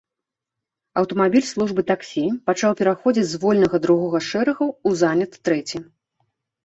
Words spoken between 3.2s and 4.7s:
з вольнага другога шэрагу